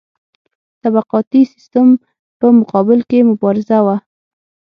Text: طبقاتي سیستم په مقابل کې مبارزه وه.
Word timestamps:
طبقاتي 0.83 1.41
سیستم 1.53 1.87
په 2.39 2.47
مقابل 2.59 2.99
کې 3.09 3.19
مبارزه 3.29 3.79
وه. 3.85 3.97